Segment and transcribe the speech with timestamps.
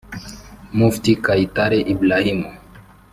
[0.77, 2.39] Mufti Kayitare Ibrahim